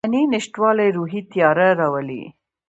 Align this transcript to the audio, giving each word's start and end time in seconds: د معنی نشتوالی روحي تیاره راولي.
د 0.03 0.03
معنی 0.05 0.23
نشتوالی 0.33 0.89
روحي 0.97 1.21
تیاره 1.31 1.67
راولي. 1.79 2.23